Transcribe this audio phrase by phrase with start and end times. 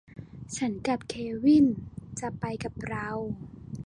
[0.57, 1.13] ฉันกับเค
[1.45, 1.65] วิน
[2.19, 3.09] จะไปกับเรา